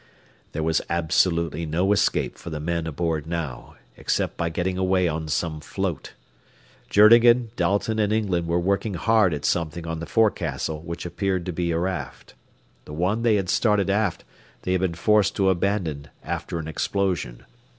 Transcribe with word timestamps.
There 0.53 0.63
was 0.63 0.81
absolutely 0.89 1.63
no 1.67 1.91
escape 1.91 2.35
for 2.35 2.49
the 2.49 2.59
men 2.59 2.87
aboard 2.87 3.27
now, 3.27 3.75
except 3.95 4.35
by 4.35 4.49
getting 4.49 4.75
away 4.79 5.07
on 5.07 5.27
some 5.27 5.59
float. 5.61 6.13
Journegan, 6.89 7.51
Dalton, 7.55 7.99
and 7.99 8.11
England 8.11 8.47
were 8.47 8.59
working 8.59 8.95
hard 8.95 9.31
at 9.31 9.45
something 9.45 9.85
on 9.85 9.99
the 9.99 10.07
forecastle 10.07 10.81
which 10.81 11.05
appeared 11.05 11.45
to 11.45 11.53
be 11.53 11.69
a 11.69 11.77
raft. 11.77 12.33
The 12.85 12.93
one 12.93 13.21
they 13.21 13.35
had 13.35 13.47
started 13.47 13.91
aft 13.91 14.23
they 14.63 14.71
had 14.71 14.81
been 14.81 14.95
forced 14.95 15.35
to 15.35 15.49
abandon 15.49 16.07
after 16.23 16.57
an 16.57 16.67
explosion. 16.67 17.45